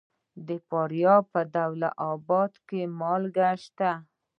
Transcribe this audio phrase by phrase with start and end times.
[0.47, 3.91] د فاریاب په دولت اباد کې مالګه شته.